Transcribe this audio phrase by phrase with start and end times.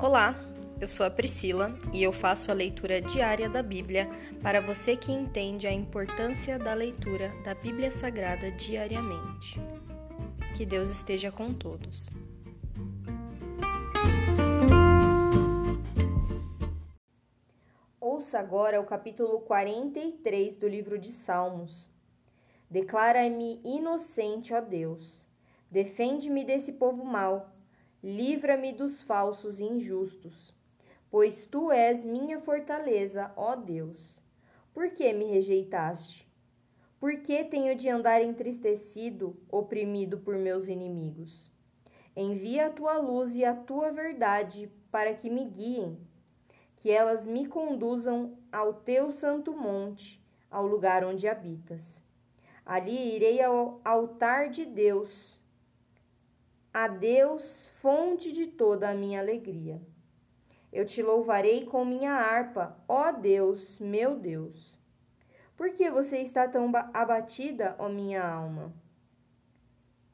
[0.00, 0.36] Olá,
[0.80, 4.08] eu sou a Priscila e eu faço a leitura diária da Bíblia
[4.40, 9.60] para você que entende a importância da leitura da Bíblia Sagrada diariamente.
[10.56, 12.08] Que Deus esteja com todos.
[18.00, 21.90] Ouça agora o capítulo 43 do livro de Salmos.
[22.70, 25.26] Declara-me inocente, ó Deus.
[25.68, 27.57] Defende-me desse povo mau
[28.02, 30.54] livra-me dos falsos e injustos.
[31.10, 34.22] Pois tu és minha fortaleza, ó Deus.
[34.72, 36.28] Por que me rejeitaste?
[37.00, 41.50] Por que tenho de andar entristecido, oprimido por meus inimigos?
[42.14, 45.96] Envia a tua luz e a tua verdade para que me guiem,
[46.76, 52.02] que elas me conduzam ao teu santo monte, ao lugar onde habitas.
[52.66, 55.37] Ali irei ao altar de Deus
[56.80, 59.82] a Deus, fonte de toda a minha alegria.
[60.72, 64.78] Eu te louvarei com minha harpa, ó Deus, meu Deus.
[65.56, 68.72] Por que você está tão abatida, ó minha alma?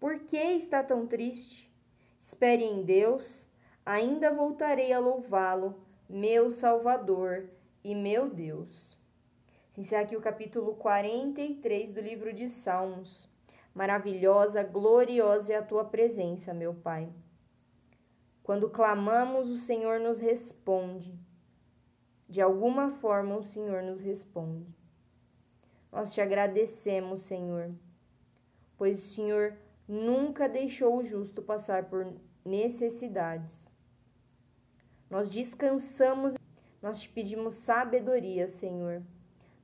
[0.00, 1.70] Por que está tão triste?
[2.22, 3.46] Espere em Deus,
[3.84, 7.50] ainda voltarei a louvá-lo, meu Salvador
[7.84, 8.96] e meu Deus.
[9.72, 13.33] Se encerra aqui o capítulo 43 do livro de Salmos.
[13.74, 17.12] Maravilhosa, gloriosa é a tua presença, meu Pai.
[18.44, 21.18] Quando clamamos, o Senhor nos responde.
[22.28, 24.66] De alguma forma, o Senhor nos responde.
[25.90, 27.72] Nós te agradecemos, Senhor,
[28.76, 29.56] pois o Senhor
[29.88, 32.06] nunca deixou o justo passar por
[32.44, 33.70] necessidades.
[35.10, 36.34] Nós descansamos,
[36.80, 39.02] nós te pedimos sabedoria, Senhor.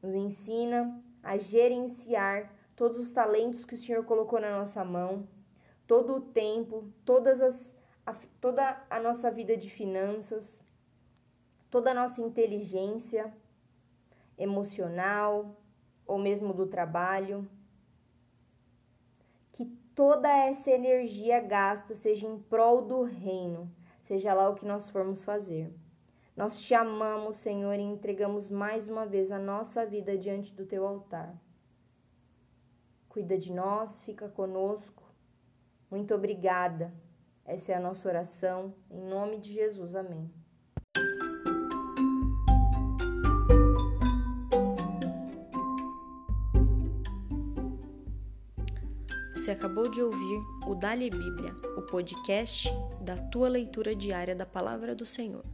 [0.03, 2.51] Nos ensina a gerenciar
[2.81, 5.29] todos os talentos que o Senhor colocou na nossa mão,
[5.87, 10.65] todo o tempo, todas as, a, toda a nossa vida de finanças,
[11.71, 13.31] toda a nossa inteligência
[14.39, 15.61] emocional
[16.07, 17.47] ou mesmo do trabalho.
[19.53, 23.71] Que toda essa energia gasta seja em prol do reino,
[24.05, 25.71] seja lá o que nós formos fazer.
[26.35, 30.87] Nós te amamos, Senhor, e entregamos mais uma vez a nossa vida diante do teu
[30.87, 31.39] altar
[33.11, 35.03] cuida de nós, fica conosco.
[35.91, 36.95] Muito obrigada.
[37.45, 38.73] Essa é a nossa oração.
[38.89, 39.95] Em nome de Jesus.
[39.95, 40.31] Amém.
[49.35, 52.69] Você acabou de ouvir o Dali Bíblia, o podcast
[53.01, 55.45] da tua leitura diária da palavra do Senhor.